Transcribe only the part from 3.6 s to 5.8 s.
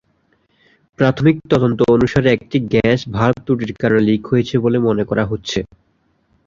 কারণে লিক হয়েছে বলে মনে করা হচ্ছে।